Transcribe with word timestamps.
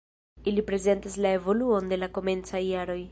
Ili 0.51 0.63
prezentas 0.69 1.19
la 1.25 1.35
evoluon 1.41 1.93
de 1.93 2.03
la 2.03 2.13
komencaj 2.19 2.67
jaroj. 2.73 3.01